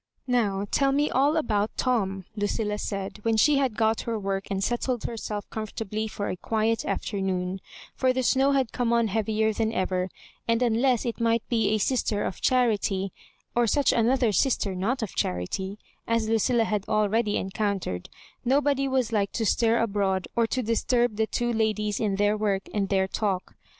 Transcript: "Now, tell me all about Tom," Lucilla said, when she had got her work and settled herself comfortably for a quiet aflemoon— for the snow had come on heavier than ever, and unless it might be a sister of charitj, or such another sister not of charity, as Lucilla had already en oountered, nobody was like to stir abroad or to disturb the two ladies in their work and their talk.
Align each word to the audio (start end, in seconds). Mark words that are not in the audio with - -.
"Now, 0.25 0.65
tell 0.71 0.91
me 0.91 1.11
all 1.11 1.37
about 1.37 1.77
Tom," 1.77 2.25
Lucilla 2.35 2.79
said, 2.79 3.19
when 3.21 3.37
she 3.37 3.59
had 3.59 3.77
got 3.77 4.01
her 4.01 4.17
work 4.17 4.47
and 4.49 4.63
settled 4.63 5.03
herself 5.03 5.47
comfortably 5.51 6.07
for 6.07 6.27
a 6.27 6.35
quiet 6.35 6.79
aflemoon— 6.87 7.59
for 7.99 8.11
the 8.11 8.23
snow 8.23 8.53
had 8.53 8.71
come 8.71 8.91
on 8.93 9.09
heavier 9.09 9.53
than 9.53 9.71
ever, 9.71 10.09
and 10.47 10.63
unless 10.63 11.05
it 11.05 11.19
might 11.21 11.47
be 11.49 11.69
a 11.69 11.77
sister 11.77 12.23
of 12.23 12.41
charitj, 12.41 13.11
or 13.53 13.67
such 13.67 13.93
another 13.93 14.31
sister 14.31 14.73
not 14.73 15.03
of 15.03 15.13
charity, 15.15 15.77
as 16.07 16.27
Lucilla 16.27 16.63
had 16.63 16.83
already 16.89 17.37
en 17.37 17.51
oountered, 17.51 18.07
nobody 18.43 18.87
was 18.87 19.11
like 19.11 19.31
to 19.33 19.45
stir 19.45 19.77
abroad 19.77 20.27
or 20.35 20.47
to 20.47 20.63
disturb 20.63 21.15
the 21.15 21.27
two 21.27 21.53
ladies 21.53 21.99
in 21.99 22.15
their 22.15 22.35
work 22.35 22.63
and 22.73 22.89
their 22.89 23.07
talk. 23.07 23.53